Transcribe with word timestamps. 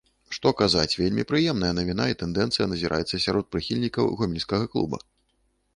Што 0.35 0.51
казаць, 0.61 0.93
вельмі 1.01 1.25
прыемная 1.31 1.69
навіна 1.81 2.07
і 2.13 2.17
тэндэнцыя 2.23 2.69
назіраецца 2.73 3.21
сярод 3.27 3.45
прыхільнікаў 3.53 4.13
гомельскага 4.23 4.65
клуба. 4.77 5.07